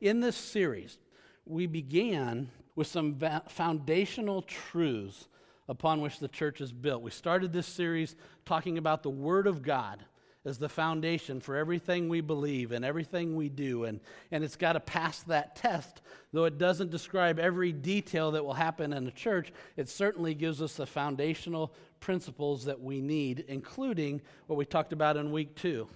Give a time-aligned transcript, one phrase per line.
[0.00, 0.98] In this series,
[1.46, 5.28] we began with some va- foundational truths
[5.68, 7.02] upon which the church is built.
[7.02, 8.14] We started this series
[8.44, 10.04] talking about the Word of God
[10.44, 13.84] as the foundation for everything we believe and everything we do.
[13.84, 16.02] And, and it's got to pass that test.
[16.32, 20.62] Though it doesn't describe every detail that will happen in a church, it certainly gives
[20.62, 25.88] us the foundational principles that we need, including what we talked about in week two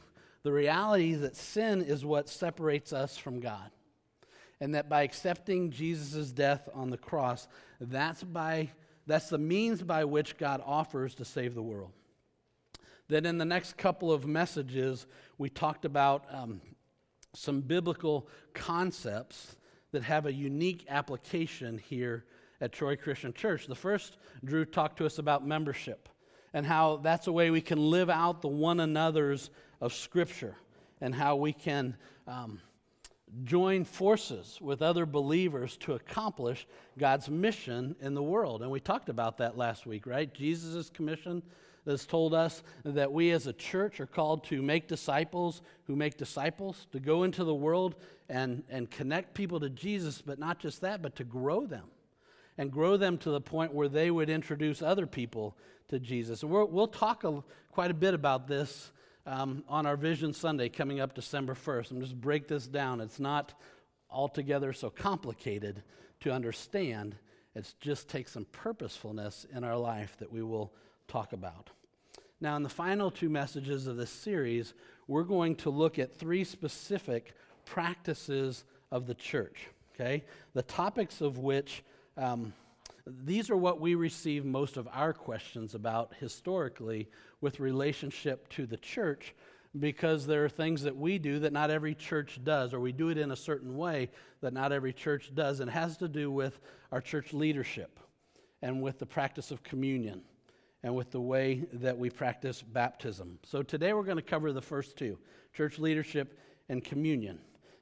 [0.42, 3.70] the reality that sin is what separates us from God
[4.60, 7.48] and that by accepting Jesus' death on the cross,
[7.80, 8.70] that's, by,
[9.06, 11.92] that's the means by which God offers to save the world.
[13.08, 15.06] Then, in the next couple of messages,
[15.36, 16.60] we talked about um,
[17.34, 19.56] some biblical concepts
[19.92, 22.24] that have a unique application here
[22.60, 23.66] at Troy Christian Church.
[23.66, 26.08] The first, Drew talked to us about membership
[26.52, 30.56] and how that's a way we can live out the one another's of Scripture
[31.00, 31.96] and how we can.
[32.28, 32.60] Um,
[33.44, 36.66] join forces with other believers to accomplish
[36.98, 38.62] God's mission in the world.
[38.62, 40.32] And we talked about that last week, right?
[40.32, 41.42] Jesus' commission
[41.86, 46.16] has told us that we as a church are called to make disciples who make
[46.16, 47.94] disciples, to go into the world
[48.28, 51.84] and, and connect people to Jesus, but not just that, but to grow them.
[52.58, 55.56] And grow them to the point where they would introduce other people
[55.88, 56.42] to Jesus.
[56.42, 58.92] And we will talk a, quite a bit about this
[59.26, 61.90] um, on our Vision Sunday coming up December 1st.
[61.90, 63.00] I'm just break this down.
[63.00, 63.54] It's not
[64.10, 65.82] altogether so complicated
[66.20, 67.16] to understand.
[67.54, 70.72] It just takes some purposefulness in our life that we will
[71.08, 71.70] talk about.
[72.40, 74.72] Now, in the final two messages of this series,
[75.06, 77.34] we're going to look at three specific
[77.66, 80.24] practices of the church, okay?
[80.54, 81.82] The topics of which
[82.16, 82.54] um,
[83.24, 87.08] these are what we receive most of our questions about historically
[87.40, 89.34] with relationship to the church
[89.78, 93.08] because there are things that we do that not every church does, or we do
[93.08, 96.60] it in a certain way that not every church does, and has to do with
[96.90, 98.00] our church leadership
[98.62, 100.22] and with the practice of communion
[100.82, 103.38] and with the way that we practice baptism.
[103.44, 105.18] So today we're going to cover the first two
[105.52, 106.38] church leadership
[106.68, 107.38] and communion.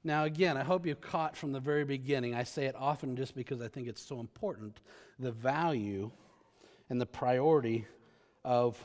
[0.08, 2.34] Now, again, I hope you caught from the very beginning.
[2.34, 4.80] I say it often just because I think it's so important
[5.18, 6.10] the value
[6.88, 7.84] and the priority
[8.42, 8.82] of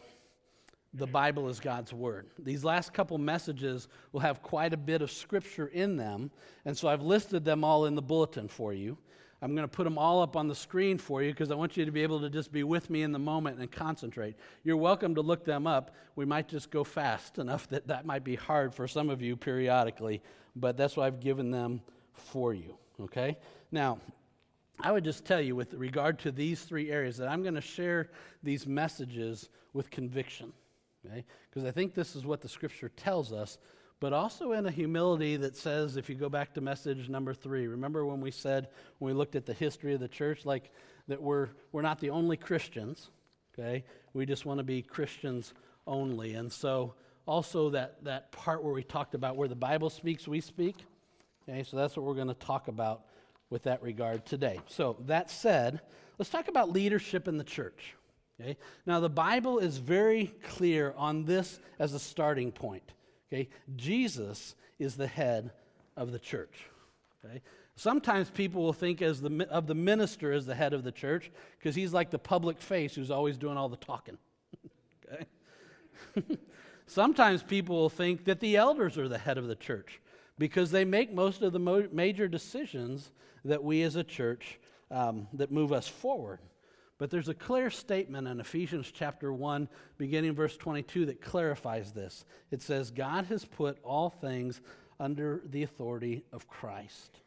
[0.93, 2.27] the Bible as God's Word.
[2.37, 6.29] These last couple messages will have quite a bit of scripture in them,
[6.65, 8.97] and so I've listed them all in the bulletin for you.
[9.43, 11.75] I'm going to put them all up on the screen for you because I want
[11.75, 14.37] you to be able to just be with me in the moment and concentrate.
[14.63, 15.93] You're welcome to look them up.
[16.15, 19.35] We might just go fast enough that that might be hard for some of you
[19.35, 20.21] periodically,
[20.55, 21.81] but that's why I've given them
[22.13, 22.77] for you.
[23.01, 23.37] Okay?
[23.69, 23.99] Now,
[24.79, 27.61] I would just tell you, with regard to these three areas, that I'm going to
[27.61, 28.11] share
[28.43, 30.53] these messages with conviction.
[31.05, 31.25] Okay?
[31.49, 33.57] Because I think this is what the scripture tells us
[34.03, 37.67] but also in a humility that says, if you go back to message number three,
[37.67, 38.67] remember when we said,
[38.99, 40.71] when we looked at the history of the church, like
[41.07, 43.11] that we're, we're not the only Christians,
[43.57, 43.85] okay?
[44.13, 45.53] We just want to be Christians
[45.87, 46.33] only.
[46.33, 50.41] And so also that, that part where we talked about where the Bible speaks, we
[50.41, 50.83] speak,
[51.47, 51.63] okay?
[51.63, 53.03] So that's what we're going to talk about
[53.49, 54.59] with that regard today.
[54.67, 55.79] So that said,
[56.17, 57.95] let's talk about leadership in the church.
[58.37, 58.57] Okay?
[58.85, 62.83] Now, the Bible is very clear on this as a starting point.
[63.33, 63.49] Okay?
[63.75, 65.51] Jesus is the head
[65.97, 66.65] of the church.
[67.25, 67.41] Okay?
[67.75, 71.31] Sometimes people will think as the, of the minister as the head of the church
[71.57, 74.17] because he's like the public face who's always doing all the talking.
[75.11, 75.25] okay?
[76.85, 79.99] Sometimes people will think that the elders are the head of the church
[80.37, 83.11] because they make most of the mo- major decisions
[83.45, 84.59] that we as a church
[84.91, 86.39] um, that move us forward.
[87.03, 92.23] But there's a clear statement in Ephesians chapter 1, beginning verse 22, that clarifies this.
[92.49, 94.61] It says, God has put all things
[95.01, 97.19] under the authority of Christ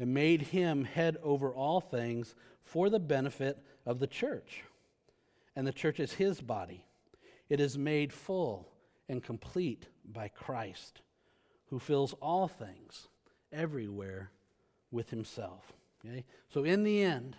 [0.00, 4.64] and made him head over all things for the benefit of the church.
[5.54, 6.84] And the church is his body.
[7.48, 8.66] It is made full
[9.08, 11.02] and complete by Christ,
[11.66, 13.06] who fills all things
[13.52, 14.32] everywhere
[14.90, 15.72] with himself.
[16.04, 16.24] Okay?
[16.52, 17.36] So, in the end,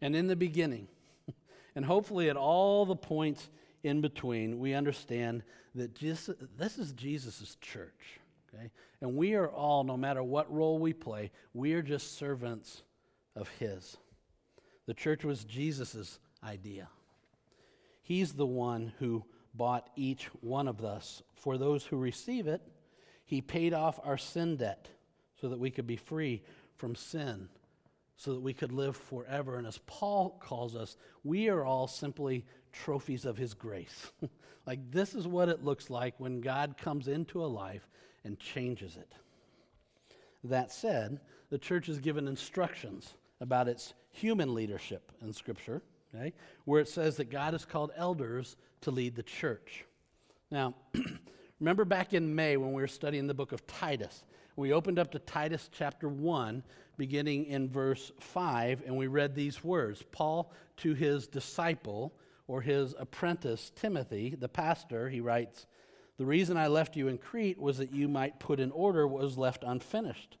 [0.00, 0.88] and in the beginning.
[1.74, 3.48] and hopefully, at all the points
[3.82, 5.42] in between, we understand
[5.74, 8.20] that this is Jesus' church.
[8.52, 8.70] Okay?
[9.00, 12.82] And we are all, no matter what role we play, we are just servants
[13.36, 13.96] of His.
[14.86, 16.88] The church was Jesus' idea.
[18.02, 19.24] He's the one who
[19.54, 21.22] bought each one of us.
[21.34, 22.60] For those who receive it,
[23.24, 24.88] He paid off our sin debt
[25.40, 26.42] so that we could be free
[26.76, 27.48] from sin
[28.20, 29.56] so that we could live forever.
[29.56, 34.12] And as Paul calls us, we are all simply trophies of his grace.
[34.66, 37.88] like, this is what it looks like when God comes into a life
[38.22, 39.10] and changes it.
[40.44, 45.80] That said, the church is given instructions about its human leadership in Scripture,
[46.14, 46.34] okay,
[46.66, 49.86] where it says that God has called elders to lead the church.
[50.50, 50.74] Now,
[51.58, 54.26] remember back in May when we were studying the book of Titus,
[54.60, 56.62] we opened up to Titus chapter 1,
[56.98, 62.12] beginning in verse 5, and we read these words Paul to his disciple
[62.46, 65.66] or his apprentice Timothy, the pastor, he writes,
[66.18, 69.22] The reason I left you in Crete was that you might put in order what
[69.22, 70.36] was left unfinished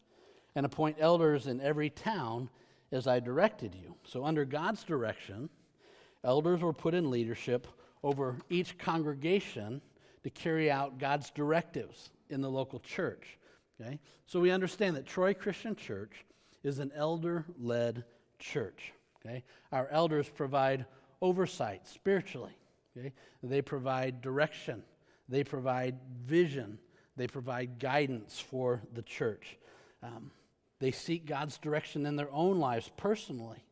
[0.54, 2.50] and appoint elders in every town
[2.92, 3.94] as I directed you.
[4.04, 5.48] So, under God's direction,
[6.22, 7.66] elders were put in leadership
[8.02, 9.80] over each congregation
[10.24, 13.38] to carry out God's directives in the local church.
[13.80, 13.98] Okay?
[14.26, 16.24] So we understand that Troy Christian Church
[16.62, 18.04] is an elder led
[18.38, 18.92] church.
[19.24, 19.44] Okay?
[19.72, 20.86] Our elders provide
[21.22, 22.56] oversight spiritually.
[22.96, 23.12] Okay?
[23.42, 24.82] They provide direction,
[25.28, 26.78] they provide vision,
[27.16, 29.58] they provide guidance for the church.
[30.02, 30.30] Um,
[30.78, 33.62] they seek God's direction in their own lives personally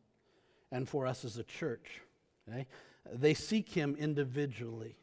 [0.71, 2.01] and for us as a church.
[2.47, 2.67] Okay?
[3.11, 4.95] They seek Him individually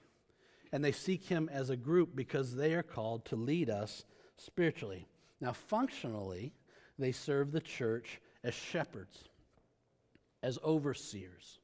[0.72, 4.04] and they seek Him as a group because they are called to lead us
[4.38, 5.06] spiritually.
[5.40, 6.52] Now, functionally,
[6.98, 9.24] they serve the church as shepherds,
[10.42, 11.58] as overseers,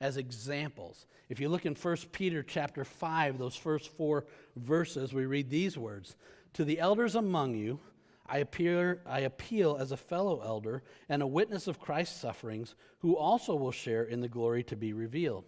[0.00, 1.06] as examples.
[1.28, 4.26] If you look in 1 Peter chapter 5, those first four
[4.56, 6.16] verses, we read these words
[6.54, 7.80] To the elders among you,
[8.26, 13.16] I, appear, I appeal as a fellow elder and a witness of Christ's sufferings, who
[13.16, 15.44] also will share in the glory to be revealed.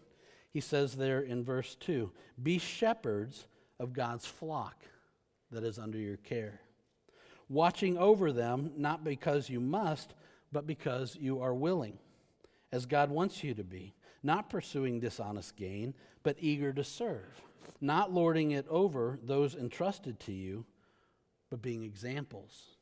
[0.50, 2.10] He says there in verse 2
[2.42, 3.46] Be shepherds
[3.78, 4.84] of God's flock
[5.50, 6.60] that is under your care,
[7.48, 10.14] watching over them, not because you must,
[10.52, 11.98] but because you are willing,
[12.72, 17.40] as God wants you to be, not pursuing dishonest gain, but eager to serve,
[17.80, 20.64] not lording it over those entrusted to you,
[21.50, 22.76] but being examples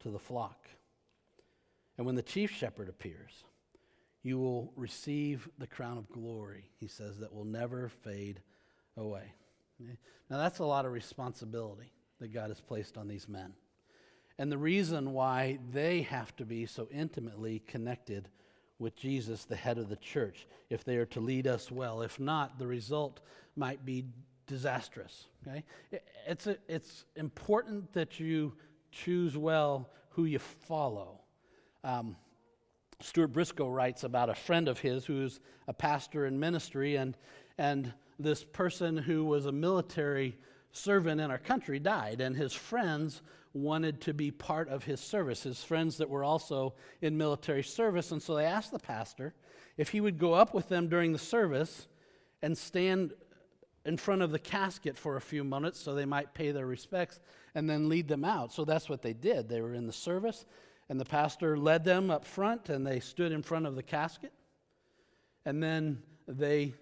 [0.00, 0.68] to the flock.
[1.96, 3.44] And when the chief shepherd appears,
[4.22, 8.40] you will receive the crown of glory, he says, that will never fade
[8.96, 9.34] away.
[10.30, 11.92] Now, that's a lot of responsibility
[12.24, 13.52] that God has placed on these men.
[14.38, 18.30] And the reason why they have to be so intimately connected
[18.78, 22.00] with Jesus, the head of the church, if they are to lead us well.
[22.00, 23.20] If not, the result
[23.56, 24.06] might be
[24.46, 25.26] disastrous.
[25.46, 25.64] Okay?
[26.26, 28.54] It's, a, it's important that you
[28.90, 31.20] choose well who you follow.
[31.84, 32.16] Um,
[33.00, 37.18] Stuart Briscoe writes about a friend of his who's a pastor in ministry, and,
[37.58, 40.38] and this person who was a military
[40.76, 43.22] servant in our country died, and his friends
[43.52, 48.10] wanted to be part of his service, his friends that were also in military service.
[48.10, 49.32] And so they asked the pastor
[49.76, 51.86] if he would go up with them during the service
[52.42, 53.12] and stand
[53.86, 57.20] in front of the casket for a few minutes so they might pay their respects
[57.54, 58.52] and then lead them out.
[58.52, 59.48] So that's what they did.
[59.48, 60.44] They were in the service,
[60.88, 64.32] and the pastor led them up front, and they stood in front of the casket.
[65.44, 66.74] And then they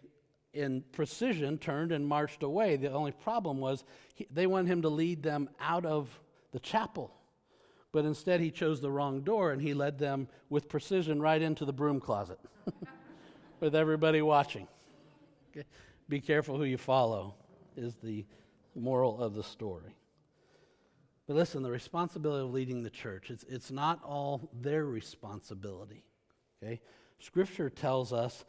[0.53, 2.77] in precision, turned and marched away.
[2.77, 3.85] The only problem was
[4.15, 6.09] he, they wanted him to lead them out of
[6.53, 7.15] the chapel.
[7.93, 11.65] But instead, he chose the wrong door and he led them with precision right into
[11.65, 12.39] the broom closet
[13.61, 14.67] with everybody watching.
[15.51, 15.67] Okay?
[16.09, 17.35] Be careful who you follow,
[17.77, 18.25] is the
[18.75, 19.95] moral of the story.
[21.27, 26.05] But listen, the responsibility of leading the church, it's, it's not all their responsibility.
[26.63, 26.81] Okay?
[27.21, 28.45] Scripture tells us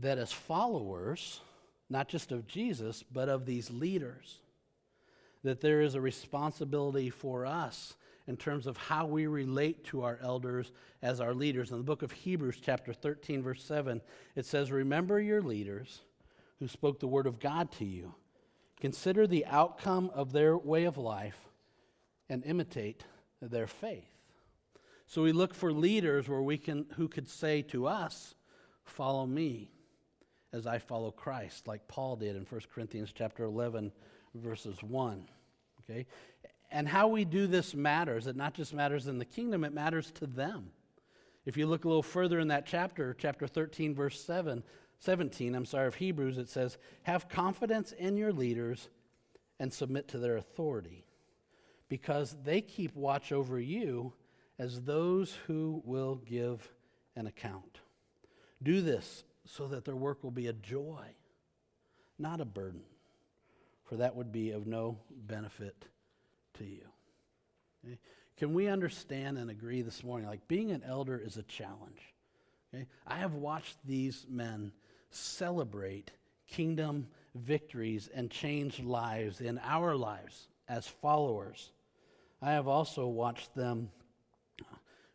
[0.00, 1.40] that as followers,
[1.88, 4.38] not just of Jesus, but of these leaders,
[5.42, 7.94] that there is a responsibility for us
[8.26, 10.72] in terms of how we relate to our elders
[11.02, 11.70] as our leaders.
[11.70, 14.00] In the book of Hebrews, chapter 13, verse 7,
[14.34, 16.00] it says, Remember your leaders
[16.58, 18.14] who spoke the word of God to you.
[18.80, 21.38] Consider the outcome of their way of life
[22.28, 23.04] and imitate
[23.42, 24.08] their faith.
[25.06, 28.34] So we look for leaders where we can, who could say to us,
[28.84, 29.70] Follow me
[30.54, 33.90] as I follow Christ, like Paul did in 1 Corinthians chapter 11,
[34.36, 35.28] verses 1.
[35.82, 36.06] Okay?
[36.70, 38.28] And how we do this matters.
[38.28, 40.70] It not just matters in the kingdom, it matters to them.
[41.44, 44.62] If you look a little further in that chapter, chapter 13, verse 7,
[45.00, 48.88] 17, I'm sorry, of Hebrews, it says, Have confidence in your leaders
[49.58, 51.04] and submit to their authority,
[51.88, 54.12] because they keep watch over you
[54.58, 56.72] as those who will give
[57.16, 57.80] an account.
[58.62, 61.04] Do this so that their work will be a joy,
[62.18, 62.82] not a burden,
[63.84, 65.86] for that would be of no benefit
[66.54, 66.86] to you.
[67.84, 67.98] Okay?
[68.36, 70.26] Can we understand and agree this morning?
[70.26, 72.14] Like being an elder is a challenge.
[72.72, 72.86] Okay?
[73.06, 74.72] I have watched these men
[75.10, 76.10] celebrate
[76.48, 81.70] kingdom victories and change lives in our lives as followers.
[82.40, 83.90] I have also watched them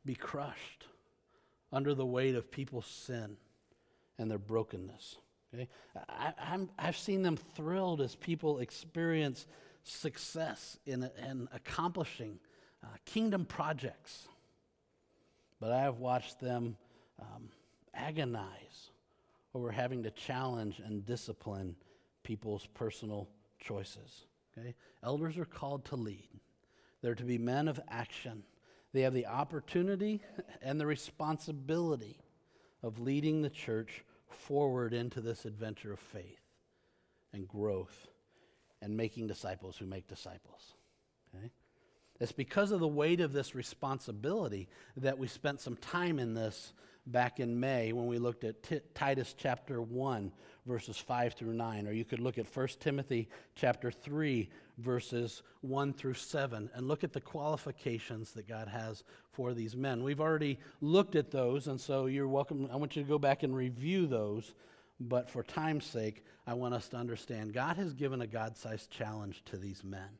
[0.05, 0.85] be crushed
[1.71, 3.37] under the weight of people's sin
[4.19, 5.17] and their brokenness.
[5.53, 5.67] Okay?
[6.07, 9.47] I, have seen them thrilled as people experience
[9.83, 12.39] success in, in accomplishing
[12.83, 14.27] uh, kingdom projects.
[15.59, 16.77] But I have watched them
[17.19, 17.49] um,
[17.93, 18.91] agonize
[19.55, 21.75] over having to challenge and discipline
[22.23, 23.27] people's personal
[23.59, 24.25] choices.
[24.57, 24.75] Okay?
[25.03, 26.29] Elders are called to lead,
[27.01, 28.43] they're to be men of action.
[28.91, 30.23] They have the opportunity
[30.63, 32.17] and the responsibility
[32.81, 36.41] of leading the church forward into this adventure of faith
[37.33, 38.07] and growth
[38.81, 40.73] and making disciples who make disciples.
[41.35, 41.51] Okay?
[42.19, 44.67] It's because of the weight of this responsibility
[44.97, 46.73] that we spent some time in this
[47.05, 50.31] back in May when we looked at T- Titus chapter 1
[50.69, 55.91] verses 5 through 9 or you could look at 1 Timothy chapter 3 verses 1
[55.93, 60.03] through 7 and look at the qualifications that God has for these men.
[60.03, 63.43] We've already looked at those and so you're welcome I want you to go back
[63.43, 64.53] and review those
[64.99, 69.43] but for time's sake I want us to understand God has given a God-sized challenge
[69.45, 70.19] to these men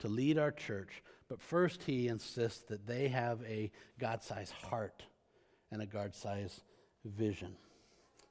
[0.00, 5.02] to lead our church but first, he insists that they have a God sized heart
[5.70, 6.62] and a God sized
[7.04, 7.56] vision.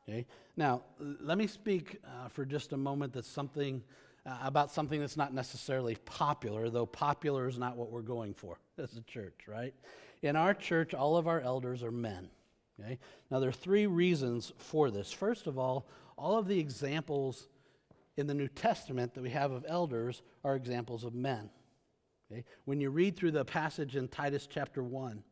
[0.08, 0.26] Okay?
[0.56, 3.84] Now, let me speak uh, for just a moment that's something,
[4.26, 8.60] uh, about something that's not necessarily popular, though popular is not what we're going for
[8.78, 9.74] as a church, right?
[10.22, 12.30] In our church, all of our elders are men.
[12.80, 13.00] Okay?
[13.32, 15.12] Now, there are three reasons for this.
[15.12, 17.48] First of all, all of the examples
[18.18, 21.50] in the New Testament that we have of elders are examples of men.
[22.32, 22.44] Okay?
[22.66, 25.24] When you read through the passage in Titus chapter 1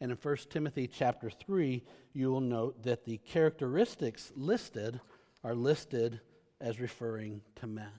[0.00, 5.00] and in 1 Timothy chapter 3, you will note that the characteristics listed
[5.42, 6.20] are listed
[6.60, 7.90] as referring to men.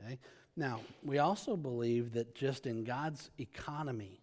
[0.00, 0.18] Okay?
[0.56, 4.20] Now, we also believe that just in God's economy,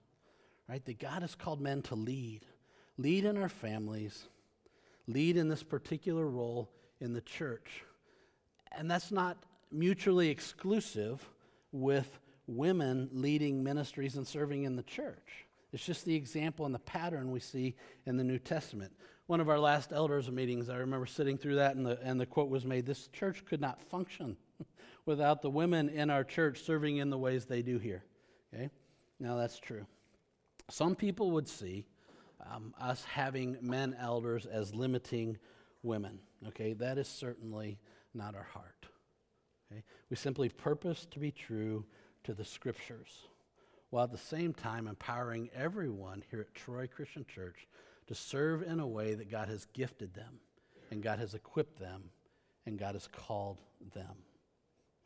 [0.69, 2.45] right, that God has called men to lead,
[2.97, 4.27] lead in our families,
[5.07, 6.69] lead in this particular role
[7.01, 7.83] in the church.
[8.71, 9.37] And that's not
[9.71, 11.27] mutually exclusive
[11.73, 15.45] with women leading ministries and serving in the church.
[15.73, 17.75] It's just the example and the pattern we see
[18.05, 18.91] in the New Testament.
[19.27, 22.25] One of our last elders meetings, I remember sitting through that, and the, and the
[22.25, 24.35] quote was made this church could not function
[25.05, 28.03] without the women in our church serving in the ways they do here.
[28.53, 28.69] Okay?
[29.19, 29.85] Now, that's true.
[30.69, 31.85] Some people would see
[32.51, 35.37] um, us having men elders as limiting
[35.83, 36.19] women.
[36.49, 36.73] Okay?
[36.73, 37.79] That is certainly
[38.13, 38.87] not our heart.
[39.71, 39.83] Okay?
[40.09, 41.85] We simply purpose to be true
[42.25, 43.27] to the scriptures,
[43.91, 47.67] while at the same time empowering everyone here at Troy Christian Church
[48.07, 50.39] to serve in a way that God has gifted them,
[50.89, 52.09] and God has equipped them,
[52.65, 53.59] and God has called
[53.93, 54.15] them.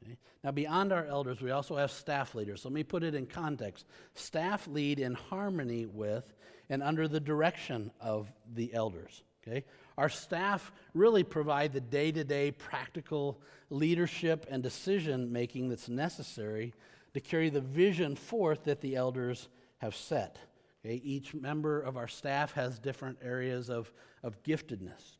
[0.03, 0.17] Okay?
[0.43, 2.63] Now, beyond our elders, we also have staff leaders.
[2.63, 3.85] Let me put it in context.
[4.13, 6.33] Staff lead in harmony with
[6.69, 9.23] and under the direction of the elders.
[9.47, 9.65] Okay?
[9.97, 16.73] Our staff really provide the day to day practical leadership and decision making that's necessary
[17.15, 20.37] to carry the vision forth that the elders have set.
[20.85, 20.95] Okay?
[21.01, 23.89] Each member of our staff has different areas of,
[24.21, 25.15] of giftedness,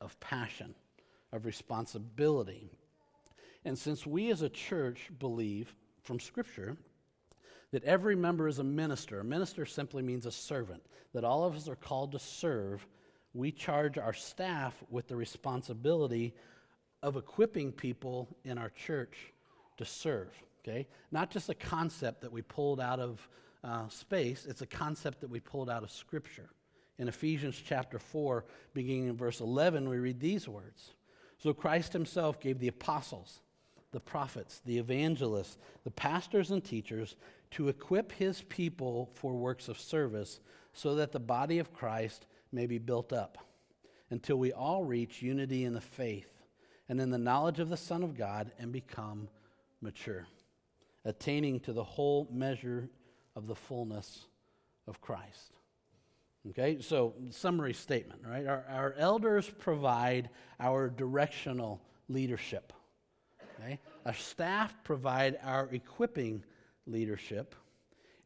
[0.00, 0.74] of passion,
[1.30, 2.70] of responsibility.
[3.66, 6.78] And since we as a church believe from Scripture
[7.72, 10.82] that every member is a minister, a minister simply means a servant,
[11.12, 12.86] that all of us are called to serve,
[13.34, 16.34] we charge our staff with the responsibility
[17.02, 19.34] of equipping people in our church
[19.76, 20.32] to serve
[20.68, 20.86] okay?
[21.10, 23.28] Not just a concept that we pulled out of
[23.64, 26.50] uh, space, it's a concept that we pulled out of Scripture.
[26.98, 28.44] In Ephesians chapter 4,
[28.74, 30.94] beginning in verse 11, we read these words
[31.38, 33.40] So Christ himself gave the apostles,
[33.92, 37.16] the prophets, the evangelists, the pastors, and teachers
[37.52, 40.40] to equip his people for works of service
[40.72, 43.38] so that the body of Christ may be built up
[44.10, 46.32] until we all reach unity in the faith
[46.88, 49.28] and in the knowledge of the Son of God and become
[49.80, 50.26] mature
[51.08, 52.90] attaining to the whole measure
[53.34, 54.26] of the fullness
[54.86, 55.54] of Christ.
[56.50, 58.46] Okay, so summary statement, right?
[58.46, 62.72] Our, our elders provide our directional leadership.
[63.60, 63.80] Okay?
[64.06, 66.44] Our staff provide our equipping
[66.86, 67.54] leadership,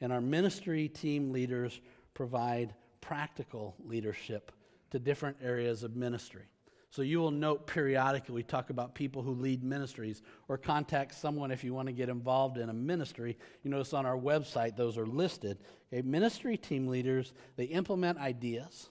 [0.01, 1.81] and our ministry team leaders
[2.15, 4.53] provide practical leadership
[4.91, 6.45] to different areas of ministry.
[6.93, 11.51] So you will note periodically we talk about people who lead ministries or contact someone
[11.51, 13.39] if you want to get involved in a ministry.
[13.65, 15.57] You notice on our website those are listed.
[15.91, 18.91] Ministry team leaders, they implement ideas.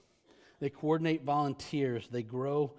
[0.59, 2.73] They coordinate volunteers, they grow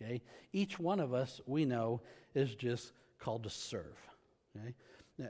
[0.00, 0.22] okay,
[0.52, 2.00] each one of us, we know,
[2.34, 3.96] is just called to serve.
[4.56, 4.74] Okay?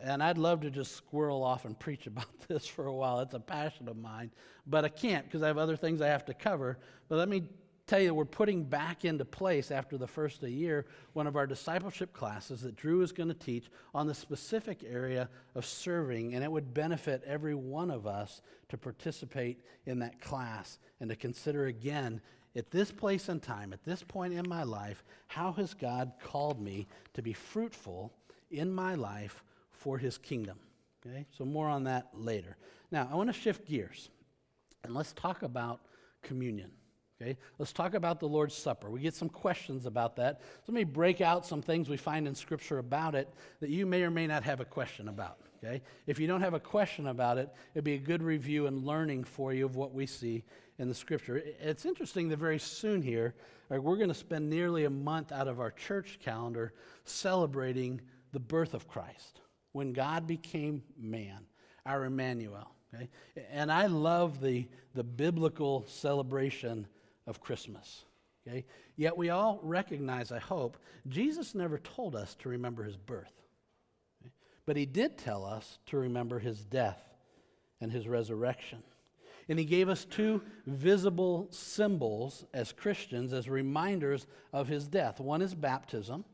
[0.03, 3.21] And I'd love to just squirrel off and preach about this for a while.
[3.21, 4.31] It's a passion of mine,
[4.67, 6.79] but I can't because I have other things I have to cover.
[7.09, 7.45] But let me
[7.87, 11.37] tell you, we're putting back into place after the first of the year one of
[11.37, 16.35] our discipleship classes that Drew is going to teach on the specific area of serving,
[16.35, 18.41] and it would benefit every one of us
[18.71, 22.23] to participate in that class and to consider again
[22.57, 26.61] at this place and time, at this point in my life, how has God called
[26.61, 28.13] me to be fruitful
[28.51, 30.59] in my life for his kingdom?
[31.07, 32.57] Okay, so more on that later.
[32.91, 34.09] Now, I want to shift gears
[34.85, 35.81] and let's talk about
[36.23, 36.71] communion.
[37.23, 38.91] Okay, let's talk about the Lord's Supper.
[38.91, 40.41] We get some questions about that.
[40.41, 43.87] So let me break out some things we find in Scripture about it that you
[43.87, 45.39] may or may not have a question about.
[45.63, 48.85] Okay, if you don't have a question about it, it'd be a good review and
[48.85, 50.45] learning for you of what we see
[50.79, 51.41] in the Scripture.
[51.61, 53.35] It's interesting that very soon here,
[53.71, 58.01] we're going to spend nearly a month out of our church calendar celebrating
[58.33, 59.41] the birth of Christ
[59.73, 61.47] when God became man,
[61.87, 62.75] our Emmanuel.
[62.93, 63.09] Okay?
[63.51, 66.87] And I love the, the biblical celebration
[67.27, 68.05] of Christmas.
[68.47, 68.65] Okay?
[68.97, 70.77] Yet we all recognize, I hope,
[71.09, 73.33] Jesus never told us to remember his birth.
[74.23, 74.33] Okay?
[74.67, 77.03] But he did tell us to remember his death
[77.81, 78.83] and his resurrection.
[79.49, 85.21] And he gave us two visible symbols as Christians, as reminders of his death.
[85.21, 86.25] One is baptism,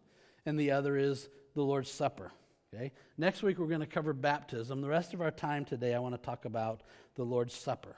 [0.46, 2.30] and the other is the Lord's Supper.
[2.72, 2.92] Okay?
[3.18, 4.80] Next week, we're going to cover baptism.
[4.80, 6.82] The rest of our time today, I want to talk about
[7.16, 7.96] the Lord's Supper.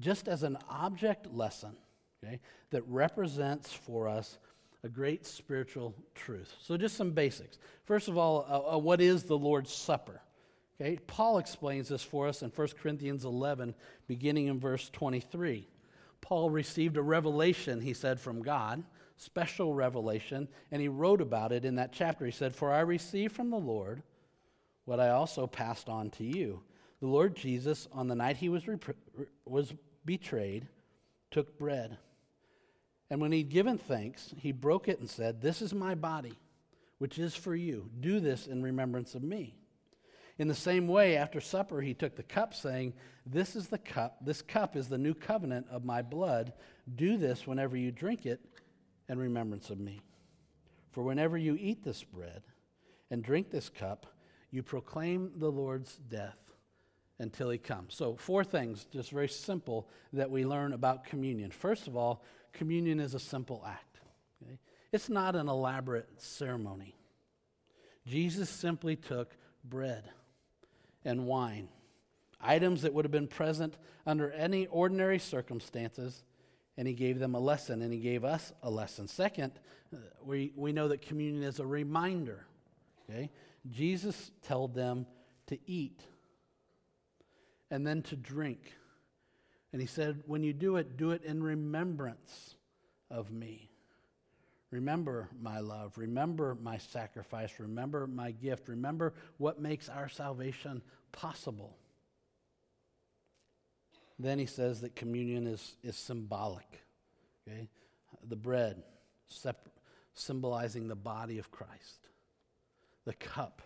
[0.00, 1.76] Just as an object lesson
[2.24, 4.38] okay, that represents for us
[4.84, 6.54] a great spiritual truth.
[6.62, 7.58] So, just some basics.
[7.84, 10.20] First of all, uh, uh, what is the Lord's Supper?
[10.80, 13.74] Okay, Paul explains this for us in 1 Corinthians 11,
[14.06, 15.66] beginning in verse 23.
[16.20, 18.84] Paul received a revelation, he said, from God,
[19.16, 22.26] special revelation, and he wrote about it in that chapter.
[22.26, 24.02] He said, For I received from the Lord
[24.84, 26.62] what I also passed on to you.
[27.00, 28.64] The Lord Jesus, on the night he was,
[29.44, 30.66] was betrayed,
[31.30, 31.98] took bread.
[33.10, 36.34] And when he'd given thanks, he broke it and said, This is my body,
[36.98, 37.88] which is for you.
[38.00, 39.54] Do this in remembrance of me.
[40.38, 44.18] In the same way, after supper, he took the cup, saying, This is the cup,
[44.20, 46.52] this cup is the new covenant of my blood.
[46.94, 48.40] Do this whenever you drink it
[49.08, 50.02] in remembrance of me.
[50.92, 52.42] For whenever you eat this bread
[53.10, 54.06] and drink this cup,
[54.50, 56.38] you proclaim the Lord's death
[57.18, 57.94] until he comes.
[57.94, 61.50] So, four things, just very simple, that we learn about communion.
[61.50, 62.22] First of all,
[62.56, 64.00] communion is a simple act.
[64.42, 64.58] Okay?
[64.92, 66.96] It's not an elaborate ceremony.
[68.06, 70.04] Jesus simply took bread
[71.04, 71.68] and wine,
[72.40, 76.24] items that would have been present under any ordinary circumstances,
[76.76, 79.08] and he gave them a lesson, and he gave us a lesson.
[79.08, 79.52] Second,
[79.92, 82.46] uh, we, we know that communion is a reminder.
[83.08, 83.30] Okay?
[83.70, 85.06] Jesus told them
[85.46, 86.00] to eat
[87.70, 88.72] and then to drink.
[89.76, 92.54] And he said, When you do it, do it in remembrance
[93.10, 93.68] of me.
[94.70, 95.98] Remember my love.
[95.98, 97.52] Remember my sacrifice.
[97.58, 98.70] Remember my gift.
[98.70, 100.80] Remember what makes our salvation
[101.12, 101.76] possible.
[104.18, 106.80] Then he says that communion is, is symbolic.
[107.46, 107.68] Okay?
[108.26, 108.82] The bread,
[110.14, 112.08] symbolizing the body of Christ,
[113.04, 113.60] the cup,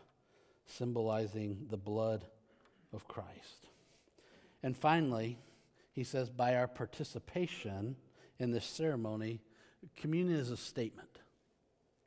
[0.66, 2.25] symbolizing the blood
[2.92, 3.68] of Christ.
[4.64, 5.38] And finally,
[6.00, 7.94] he says, by our participation
[8.38, 9.38] in this ceremony,
[9.98, 11.18] communion is a statement.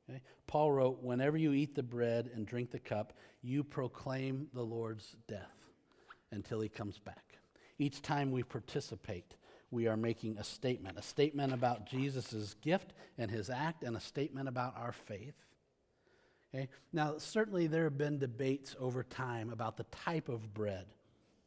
[0.09, 0.19] Okay?
[0.47, 5.15] Paul wrote, Whenever you eat the bread and drink the cup, you proclaim the Lord's
[5.27, 5.69] death
[6.31, 7.37] until he comes back.
[7.77, 9.35] Each time we participate,
[9.69, 14.01] we are making a statement a statement about Jesus' gift and his act, and a
[14.01, 15.35] statement about our faith.
[16.51, 16.67] Okay?
[16.91, 20.87] Now, certainly there have been debates over time about the type of bread,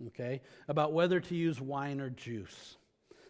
[0.09, 0.41] okay?
[0.69, 2.77] About whether to use wine or juice.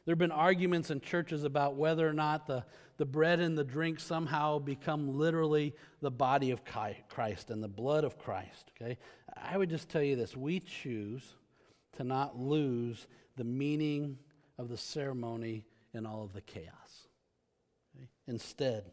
[0.04, 2.64] There have been arguments in churches about whether or not the,
[2.96, 8.04] the bread and the drink somehow become literally the body of Christ and the blood
[8.04, 8.70] of Christ.
[8.80, 8.98] Okay?
[9.36, 11.24] I would just tell you this we choose
[11.96, 14.18] to not lose the meaning
[14.58, 17.08] of the ceremony in all of the chaos.
[17.96, 18.08] Okay?
[18.28, 18.84] Instead,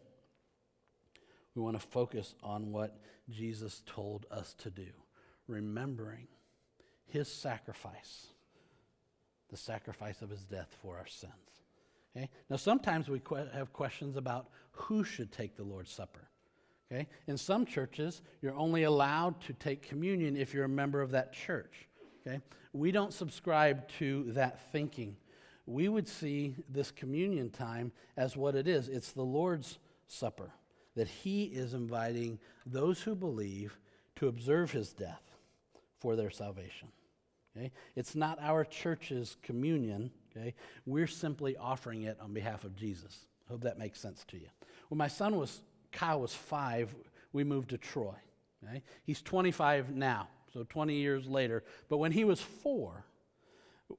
[1.54, 2.98] we want to focus on what
[3.30, 4.88] Jesus told us to do,
[5.48, 6.28] remembering
[7.14, 8.28] his sacrifice
[9.54, 11.32] the sacrifice of his death for our sins.
[12.18, 12.28] Okay?
[12.50, 16.28] Now, sometimes we que- have questions about who should take the Lord's Supper.
[16.92, 17.08] Okay?
[17.28, 21.34] In some churches, you're only allowed to take communion if you're a member of that
[21.34, 21.88] church.
[22.26, 22.42] Okay?
[22.74, 25.18] We don't subscribe to that thinking.
[25.68, 30.50] We would see this communion time as what it is it's the Lord's Supper,
[30.96, 33.78] that He is inviting those who believe
[34.16, 35.22] to observe His death
[36.00, 36.88] for their salvation.
[37.56, 37.72] Okay?
[37.96, 40.12] It's not our church's communion.
[40.36, 40.54] Okay?
[40.86, 43.26] We're simply offering it on behalf of Jesus.
[43.48, 44.48] I hope that makes sense to you.
[44.90, 45.62] When my son was,
[45.92, 46.94] Kyle was five,
[47.32, 48.16] we moved to Troy.
[48.64, 48.82] Okay?
[49.06, 51.64] He's 25 now so 20 years later.
[51.90, 53.06] But when he was four,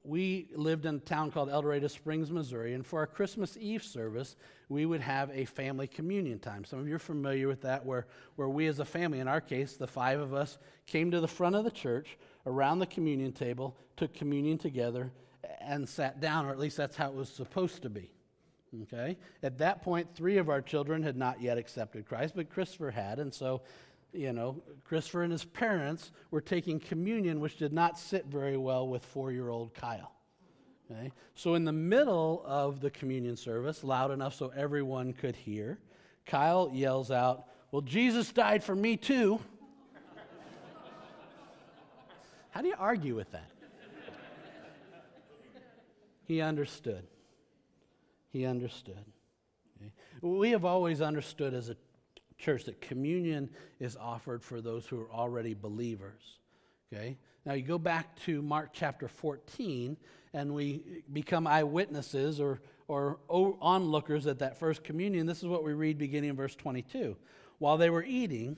[0.03, 3.83] we lived in a town called El Dorado Springs, Missouri, and for our Christmas Eve
[3.83, 4.37] service,
[4.68, 6.64] we would have a family communion time.
[6.64, 9.40] Some of you are familiar with that, where, where we as a family, in our
[9.40, 13.33] case, the five of us, came to the front of the church around the communion
[13.33, 15.12] table, took communion together,
[15.61, 18.11] and sat down, or at least that's how it was supposed to be.
[18.83, 19.16] Okay?
[19.42, 23.18] At that point, three of our children had not yet accepted Christ, but Christopher had,
[23.18, 23.62] and so
[24.14, 28.88] you know, Christopher and his parents were taking communion, which did not sit very well
[28.88, 30.12] with four year old Kyle.
[30.90, 31.11] Okay?
[31.35, 35.79] So, in the middle of the communion service, loud enough so everyone could hear,
[36.27, 39.40] Kyle yells out, Well, Jesus died for me too.
[42.50, 43.50] How do you argue with that?
[46.27, 47.07] He understood.
[48.33, 49.05] He understood.
[49.77, 49.92] Okay?
[50.20, 51.77] We have always understood as a
[52.38, 56.38] church that communion is offered for those who are already believers.
[56.92, 57.16] Okay?
[57.44, 59.97] Now you go back to Mark chapter 14,
[60.33, 65.27] and we become eyewitnesses or, or onlookers at that first communion.
[65.27, 67.16] This is what we read beginning in verse 22.
[67.59, 68.57] While they were eating,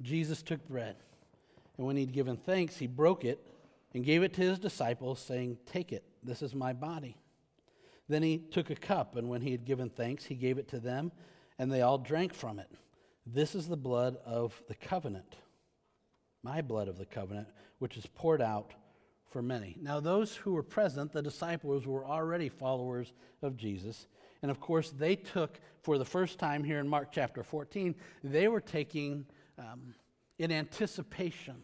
[0.00, 0.96] Jesus took bread,
[1.76, 3.46] and when he'd given thanks, he broke it
[3.94, 7.16] and gave it to his disciples, saying, Take it, this is my body.
[8.08, 10.80] Then he took a cup, and when he had given thanks, he gave it to
[10.80, 11.12] them,
[11.58, 12.68] and they all drank from it.
[13.26, 15.36] This is the blood of the covenant,
[16.42, 18.72] my blood of the covenant, which is poured out
[19.30, 19.76] for many.
[19.80, 24.06] Now, those who were present, the disciples, were already followers of Jesus.
[24.42, 28.48] And of course, they took, for the first time here in Mark chapter 14, they
[28.48, 29.24] were taking
[29.58, 29.94] um,
[30.38, 31.62] in anticipation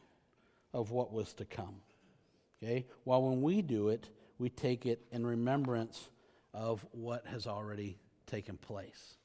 [0.73, 1.77] of what was to come.
[2.63, 2.87] Okay?
[3.05, 6.09] While when we do it, we take it in remembrance
[6.55, 9.18] of what has already taken place.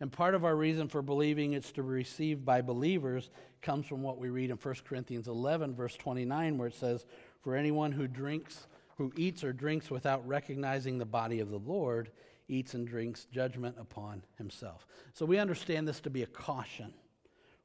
[0.00, 4.02] And part of our reason for believing it's to be received by believers comes from
[4.02, 7.04] what we read in 1 Corinthians 11, verse 29, where it says,
[7.42, 12.10] For anyone who drinks, who eats or drinks without recognizing the body of the Lord,
[12.48, 14.86] eats and drinks judgment upon himself.
[15.12, 16.94] So we understand this to be a caution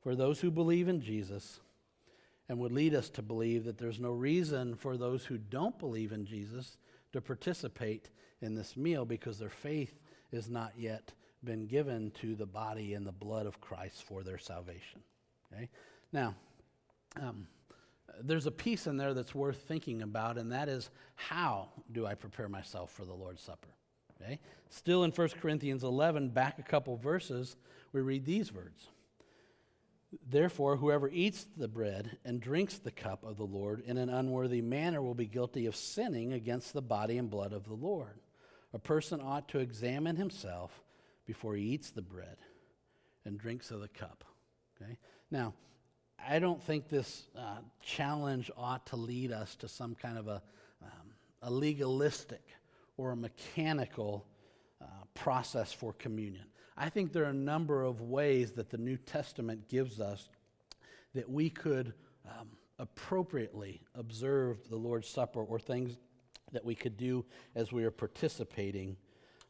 [0.01, 1.61] for those who believe in Jesus
[2.49, 6.11] and would lead us to believe that there's no reason for those who don't believe
[6.11, 6.77] in Jesus
[7.13, 8.09] to participate
[8.41, 9.99] in this meal because their faith
[10.31, 11.13] is not yet
[11.45, 15.01] been given to the body and the blood of Christ for their salvation.
[15.53, 15.69] Okay?
[16.11, 16.35] Now,
[17.21, 17.47] um,
[18.21, 22.15] there's a piece in there that's worth thinking about, and that is how do I
[22.15, 23.69] prepare myself for the Lord's Supper?
[24.21, 24.39] Okay?
[24.69, 27.55] Still in 1 Corinthians 11, back a couple verses,
[27.91, 28.87] we read these words.
[30.29, 34.61] Therefore, whoever eats the bread and drinks the cup of the Lord in an unworthy
[34.61, 38.19] manner will be guilty of sinning against the body and blood of the Lord.
[38.73, 40.84] A person ought to examine himself
[41.25, 42.37] before he eats the bread
[43.25, 44.23] and drinks of the cup.
[44.81, 44.97] Okay?
[45.31, 45.53] Now,
[46.27, 50.41] I don't think this uh, challenge ought to lead us to some kind of a,
[50.81, 52.43] um, a legalistic
[52.97, 54.25] or a mechanical
[54.81, 56.45] uh, process for communion.
[56.77, 60.29] I think there are a number of ways that the New Testament gives us
[61.13, 61.93] that we could
[62.27, 65.97] um, appropriately observe the Lord's Supper or things
[66.51, 68.97] that we could do as we are participating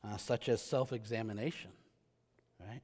[0.05, 1.71] uh, such as self examination,
[2.59, 2.81] right?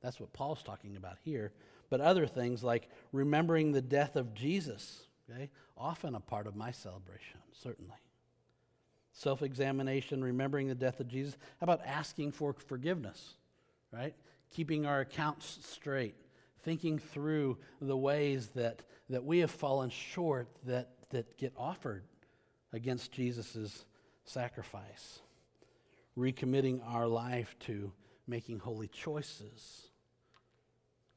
[0.00, 1.52] That's what Paul's talking about here.
[1.90, 5.50] But other things like remembering the death of Jesus, okay?
[5.76, 7.96] Often a part of my celebration, certainly.
[9.12, 11.36] Self examination, remembering the death of Jesus.
[11.58, 13.34] How about asking for forgiveness,
[13.92, 14.14] right?
[14.52, 16.14] Keeping our accounts straight,
[16.62, 22.04] thinking through the ways that, that we have fallen short that, that get offered
[22.72, 23.84] against Jesus'
[24.24, 25.20] sacrifice
[26.20, 27.92] recommitting our life to
[28.26, 29.88] making holy choices,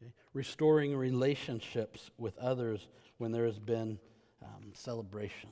[0.01, 0.11] okay?
[0.33, 2.87] restoring relationships with others
[3.17, 3.99] when there has been
[4.41, 5.49] um, celebration,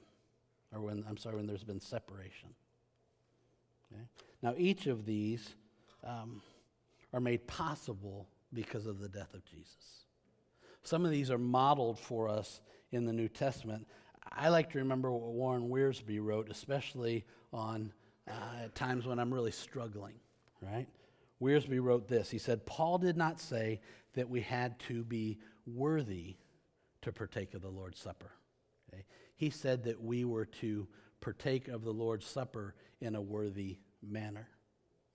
[0.73, 2.49] or when, I'm sorry, when there's been separation.
[3.91, 4.03] Okay?
[4.41, 5.55] Now, each of these
[6.03, 6.41] um,
[7.13, 10.05] are made possible because of the death of Jesus.
[10.83, 12.61] Some of these are modeled for us
[12.91, 13.87] in the New Testament.
[14.31, 17.93] I like to remember what Warren Wiersbe wrote, especially on
[18.31, 20.15] uh, at times when I'm really struggling,
[20.61, 20.87] right?
[21.41, 22.29] Wiersbe wrote this.
[22.29, 23.81] He said, Paul did not say
[24.13, 26.37] that we had to be worthy
[27.01, 28.31] to partake of the Lord's Supper.
[28.93, 29.05] Okay?
[29.35, 30.87] He said that we were to
[31.19, 34.47] partake of the Lord's Supper in a worthy manner.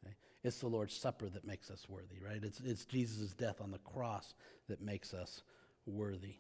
[0.05, 0.17] Okay?
[0.43, 2.43] It's the Lord's Supper that makes us worthy, right?
[2.43, 4.35] It's, it's Jesus' death on the cross
[4.69, 5.43] that makes us
[5.87, 6.37] worthy.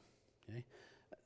[0.49, 0.65] Okay?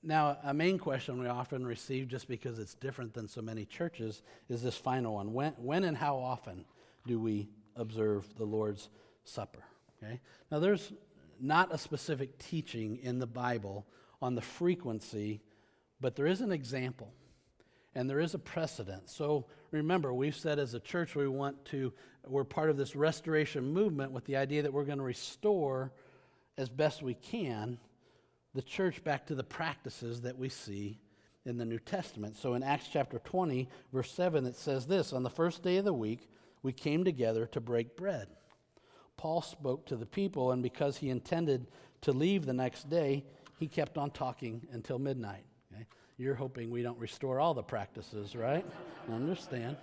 [0.03, 4.23] Now, a main question we often receive, just because it's different than so many churches,
[4.49, 5.33] is this final one.
[5.35, 6.64] When, when and how often
[7.07, 8.88] do we observe the Lord's
[9.25, 9.62] Supper?
[10.03, 10.21] Okay?
[10.51, 10.93] Now, there's
[11.38, 13.87] not a specific teaching in the Bible
[14.23, 15.43] on the frequency,
[16.01, 17.12] but there is an example
[17.95, 19.09] and there is a precedent.
[19.11, 21.93] So remember, we've said as a church we want to,
[22.27, 25.93] we're part of this restoration movement with the idea that we're going to restore
[26.57, 27.79] as best we can
[28.54, 30.98] the church back to the practices that we see
[31.44, 32.36] in the New Testament.
[32.36, 35.84] So in Acts chapter 20, verse 7, it says this On the first day of
[35.84, 36.28] the week,
[36.62, 38.28] we came together to break bread.
[39.16, 41.66] Paul spoke to the people, and because he intended
[42.02, 43.24] to leave the next day,
[43.58, 45.44] he kept on talking until midnight.
[45.72, 45.86] Okay?
[46.16, 48.64] You're hoping we don't restore all the practices, right?
[49.10, 49.76] I understand.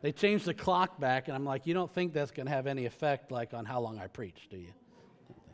[0.00, 2.68] They changed the clock back, and I'm like, you don't think that's going to have
[2.68, 4.72] any effect, like on how long I preach, do you?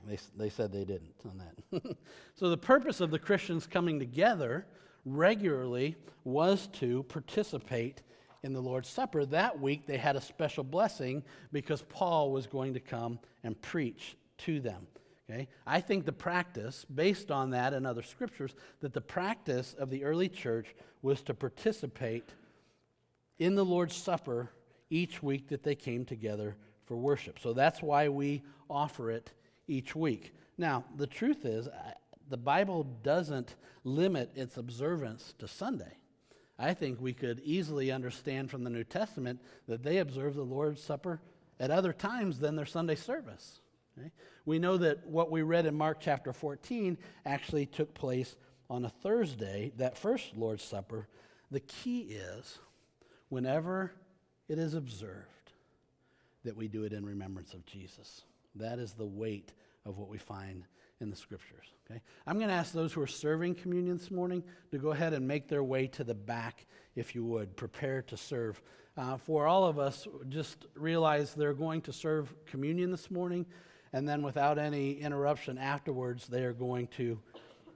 [0.06, 1.96] They, they said they didn't on that.
[2.34, 4.66] so, the purpose of the Christians coming together
[5.04, 8.02] regularly was to participate
[8.42, 9.24] in the Lord's Supper.
[9.26, 14.16] That week, they had a special blessing because Paul was going to come and preach
[14.38, 14.86] to them.
[15.28, 15.48] Okay?
[15.66, 20.04] I think the practice, based on that and other scriptures, that the practice of the
[20.04, 22.30] early church was to participate
[23.38, 24.50] in the Lord's Supper
[24.90, 27.38] each week that they came together for worship.
[27.38, 29.32] So that's why we offer it
[29.66, 30.34] each week.
[30.56, 31.68] Now, the truth is,
[32.28, 35.98] the Bible doesn't limit its observance to Sunday.
[36.58, 40.82] I think we could easily understand from the New Testament that they observe the Lord's
[40.82, 41.20] Supper
[41.58, 43.60] at other times than their Sunday service.
[43.98, 44.10] Okay?
[44.44, 46.96] We know that what we read in Mark chapter 14
[47.26, 48.36] actually took place
[48.70, 51.08] on a Thursday, that first Lord's Supper.
[51.50, 52.58] The key is
[53.28, 53.92] whenever
[54.48, 55.28] it is observed,
[56.44, 58.22] that we do it in remembrance of Jesus.
[58.56, 59.52] That is the weight
[59.84, 60.64] of what we find
[61.00, 61.66] in the scriptures.
[61.90, 62.00] Okay?
[62.26, 65.26] I'm going to ask those who are serving communion this morning to go ahead and
[65.26, 67.56] make their way to the back, if you would.
[67.56, 68.60] Prepare to serve.
[68.96, 73.44] Uh, for all of us, just realize they're going to serve communion this morning,
[73.92, 77.20] and then without any interruption afterwards, they are going to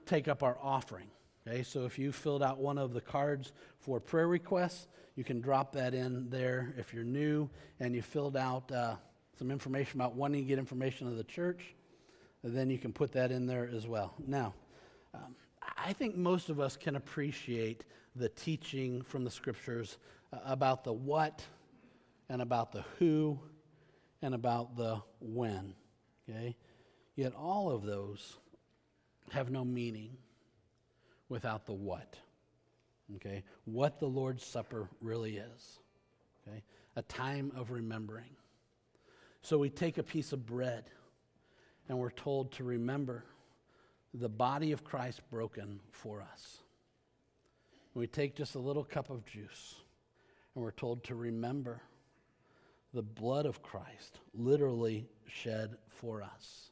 [0.05, 1.07] take up our offering.
[1.47, 5.41] Okay, so if you filled out one of the cards for prayer requests, you can
[5.41, 6.73] drop that in there.
[6.77, 8.95] If you're new and you filled out uh,
[9.39, 11.73] some information about wanting to get information of the church,
[12.43, 14.13] then you can put that in there as well.
[14.27, 14.53] Now,
[15.13, 15.33] um,
[15.77, 17.85] I think most of us can appreciate
[18.17, 19.97] the teaching from the scriptures
[20.33, 21.41] uh, about the what
[22.27, 23.39] and about the who
[24.21, 25.73] and about the when.
[26.29, 26.57] Okay?
[27.15, 28.37] Yet all of those
[29.31, 30.17] have no meaning
[31.29, 32.17] without the what.
[33.15, 33.43] Okay?
[33.63, 35.79] What the Lord's Supper really is.
[36.45, 36.61] Okay?
[36.97, 38.35] A time of remembering.
[39.41, 40.85] So we take a piece of bread
[41.87, 43.23] and we're told to remember
[44.13, 46.59] the body of Christ broken for us.
[47.93, 49.75] we take just a little cup of juice
[50.55, 51.81] and we're told to remember
[52.93, 56.71] the blood of Christ literally shed for us.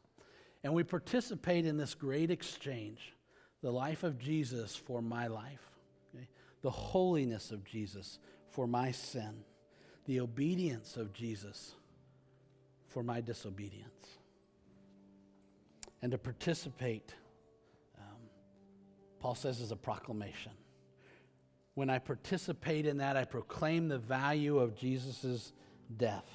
[0.63, 3.13] And we participate in this great exchange
[3.61, 5.71] the life of Jesus for my life,
[6.15, 6.27] okay?
[6.61, 9.43] the holiness of Jesus for my sin,
[10.05, 11.75] the obedience of Jesus
[12.97, 14.17] for my disobedience
[16.01, 17.13] and to participate,
[17.95, 18.17] um,
[19.19, 20.53] Paul says, is a proclamation.
[21.75, 25.53] When I participate in that, I proclaim the value of Jesus'
[25.95, 26.25] death.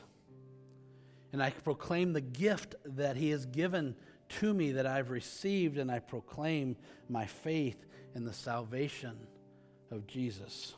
[1.33, 3.97] And I proclaim the gift that he has given
[4.39, 6.77] to me that I've received, and I proclaim
[7.09, 9.17] my faith in the salvation
[9.91, 10.77] of Jesus.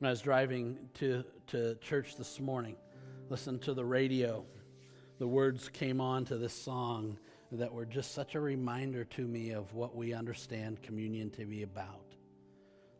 [0.00, 2.76] When I was driving to, to church this morning,
[3.30, 4.44] listened to the radio
[5.18, 7.18] the words came on to this song
[7.50, 11.64] that were just such a reminder to me of what we understand communion to be
[11.64, 12.14] about.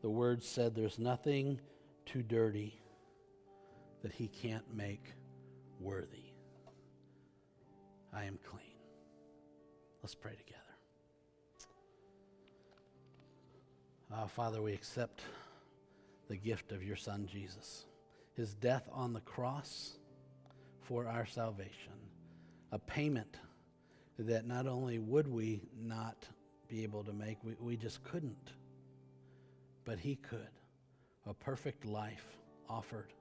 [0.02, 1.60] The words said, There's nothing
[2.06, 2.80] too dirty
[4.02, 5.12] that he can't make
[5.78, 6.32] worthy.
[8.12, 8.64] I am clean.
[10.02, 10.58] Let's pray together.
[14.12, 15.20] Uh, Father, we accept
[16.28, 17.84] the gift of your Son, Jesus,
[18.34, 19.97] his death on the cross
[20.88, 21.92] for our salvation
[22.72, 23.36] a payment
[24.18, 26.16] that not only would we not
[26.66, 28.52] be able to make, we, we just couldn't,
[29.84, 30.48] but He could.
[31.26, 32.24] A perfect life
[32.70, 33.12] offered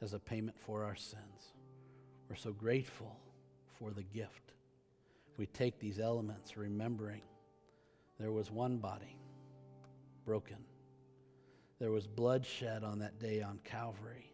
[0.00, 1.52] as a payment for our sins.
[2.28, 3.16] We're so grateful
[3.78, 4.52] for the gift.
[5.36, 7.22] We take these elements, remembering
[8.20, 9.16] there was one body,
[10.24, 10.58] broken.
[11.80, 14.30] There was bloodshed on that day on Calvary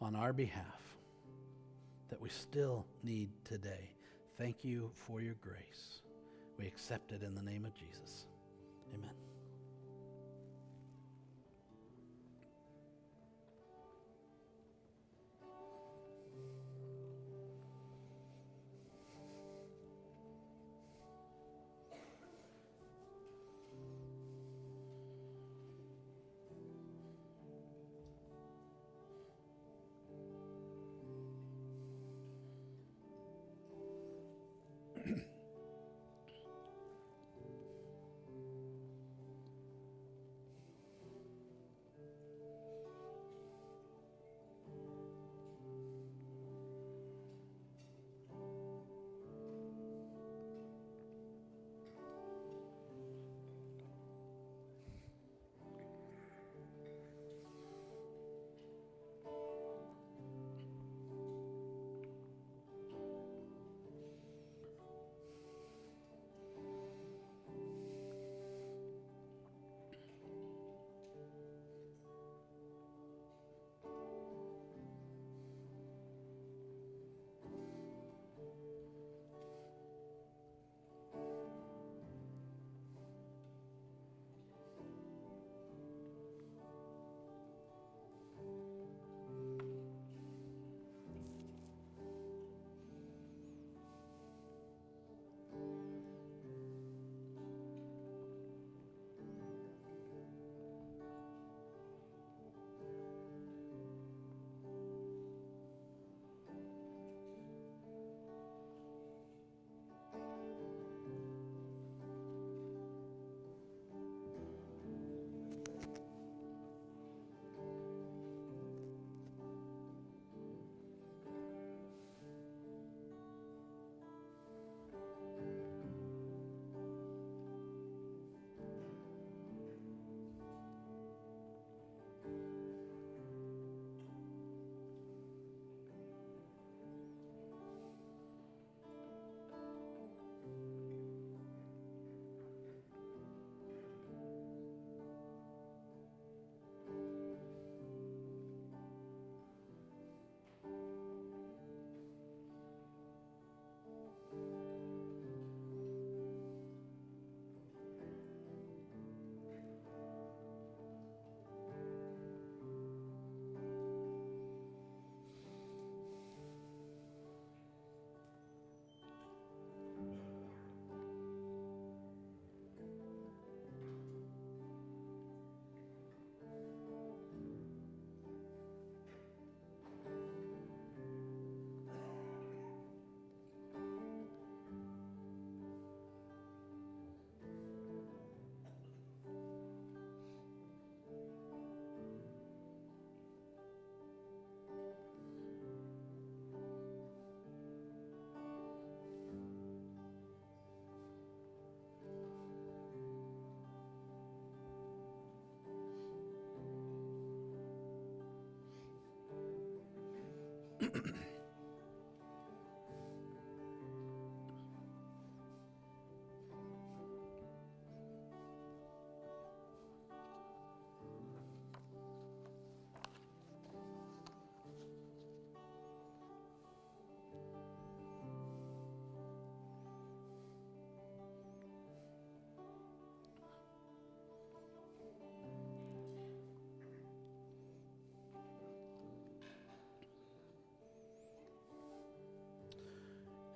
[0.00, 0.83] on our behalf
[2.08, 3.90] that we still need today.
[4.38, 6.02] Thank you for your grace.
[6.58, 8.26] We accept it in the name of Jesus.
[8.94, 9.23] Amen.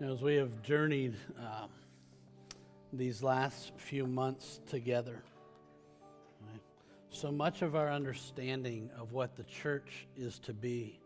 [0.00, 1.70] As we have journeyed um,
[2.92, 5.22] these last few months together,
[6.48, 6.60] right,
[7.10, 11.00] so much of our understanding of what the church is to be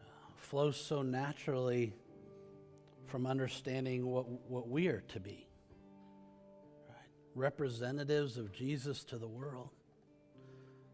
[0.00, 0.04] uh,
[0.36, 1.92] flows so naturally
[3.06, 5.48] from understanding what, what we are to be
[6.88, 6.96] right?
[7.34, 9.70] representatives of Jesus to the world.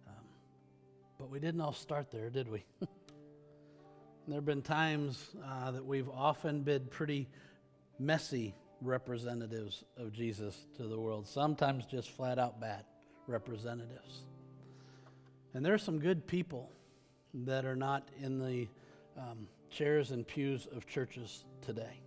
[0.09, 0.25] Um,
[1.19, 2.65] but we didn't all start there, did we?
[4.29, 7.29] There have been times uh, that we've often been pretty
[7.99, 12.85] messy representatives of Jesus to the world, sometimes just flat out bad
[13.27, 14.23] representatives.
[15.55, 16.71] And there are some good people
[17.35, 18.69] that are not in the
[19.19, 22.01] um, chairs and pews of churches today.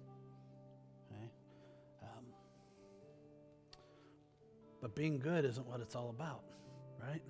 [1.11, 1.29] Okay?
[2.01, 2.25] Um,
[4.81, 6.43] But being good isn't what it's all about,
[7.01, 7.21] right?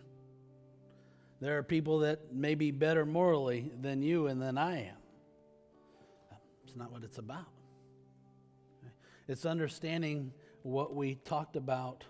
[1.41, 4.95] There are people that may be better morally than you and than I am.
[6.65, 7.47] It's not what it's about.
[9.27, 10.31] It's understanding
[10.61, 12.03] what we talked about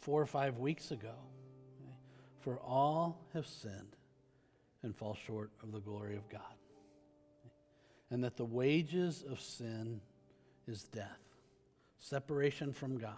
[0.00, 1.14] four or five weeks ago.
[2.40, 3.96] For all have sinned
[4.82, 6.40] and fall short of the glory of God.
[8.10, 10.00] And that the wages of sin
[10.66, 11.18] is death,
[11.98, 13.12] separation from God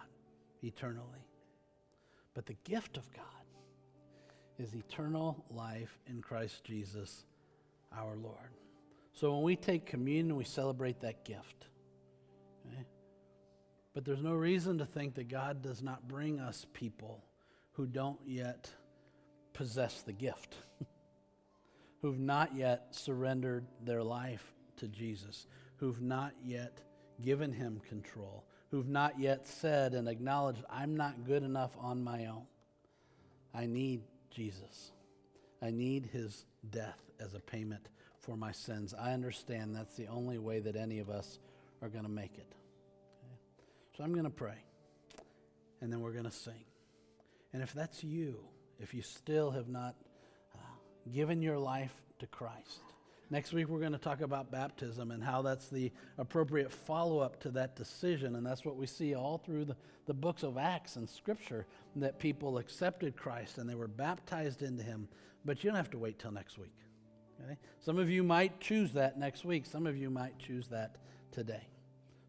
[0.63, 1.27] eternally.
[2.35, 3.25] But the gift of God
[4.61, 7.25] is eternal life in Christ Jesus
[7.97, 8.37] our Lord.
[9.15, 11.67] So when we take communion, we celebrate that gift.
[12.67, 12.85] Okay?
[13.95, 17.25] But there's no reason to think that God does not bring us people
[17.73, 18.71] who don't yet
[19.55, 20.55] possess the gift,
[22.03, 25.47] who've not yet surrendered their life to Jesus,
[25.77, 26.81] who've not yet
[27.23, 32.27] given him control, who've not yet said and acknowledged, I'm not good enough on my
[32.27, 32.45] own.
[33.55, 34.93] I need Jesus.
[35.63, 37.87] I need his death as a payment
[38.21, 38.95] for my sins.
[38.99, 41.39] I understand that's the only way that any of us
[41.83, 42.53] are going to make it.
[43.25, 43.37] Okay?
[43.97, 44.65] So I'm going to pray,
[45.81, 46.65] and then we're going to sing.
[47.53, 48.37] And if that's you,
[48.79, 49.97] if you still have not
[50.55, 50.59] uh,
[51.13, 52.81] given your life to Christ,
[53.33, 57.41] Next week, we're going to talk about baptism and how that's the appropriate follow up
[57.43, 58.35] to that decision.
[58.35, 59.77] And that's what we see all through the,
[60.07, 64.83] the books of Acts and Scripture that people accepted Christ and they were baptized into
[64.83, 65.09] Him.
[65.45, 66.75] But you don't have to wait till next week.
[67.45, 67.57] Okay?
[67.79, 70.97] Some of you might choose that next week, some of you might choose that
[71.31, 71.69] today.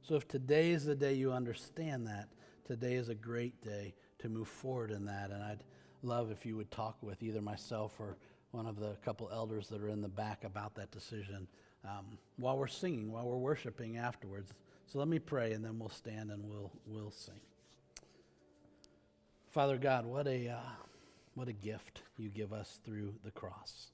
[0.03, 2.29] So if today is the day you understand that,
[2.67, 5.31] today is a great day to move forward in that.
[5.31, 5.63] And I'd
[6.03, 8.17] love if you would talk with either myself or
[8.51, 11.47] one of the couple elders that are in the back about that decision
[11.85, 14.51] um, while we're singing, while we're worshiping afterwards.
[14.87, 17.39] So let me pray, and then we'll stand and we'll we'll sing.
[19.51, 20.59] Father God, what a uh,
[21.33, 23.87] what a gift you give us through the cross.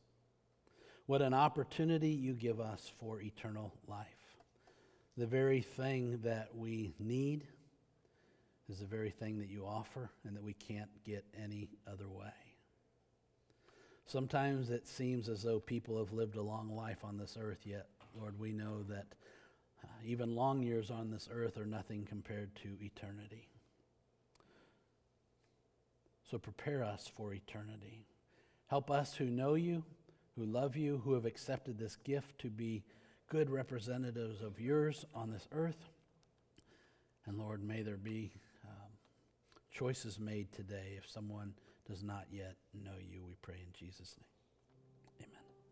[1.06, 4.08] What an opportunity you give us for eternal life.
[5.18, 7.46] The very thing that we need
[8.70, 12.47] is the very thing that you offer and that we can't get any other way.
[14.08, 17.88] Sometimes it seems as though people have lived a long life on this earth, yet,
[18.18, 19.08] Lord, we know that
[19.84, 23.50] uh, even long years on this earth are nothing compared to eternity.
[26.32, 28.06] So prepare us for eternity.
[28.68, 29.84] Help us who know you,
[30.38, 32.86] who love you, who have accepted this gift to be
[33.30, 35.90] good representatives of yours on this earth.
[37.26, 38.32] And Lord, may there be
[38.66, 38.92] um,
[39.70, 41.56] choices made today if someone
[41.88, 43.24] does not yet know you.
[43.26, 44.37] We pray in Jesus' name.